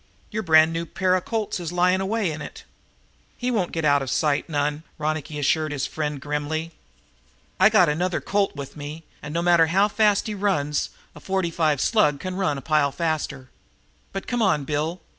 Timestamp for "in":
2.31-2.41